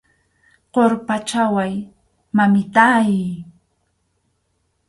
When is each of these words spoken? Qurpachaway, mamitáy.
Qurpachaway, 0.73 1.73
mamitáy. 2.37 3.11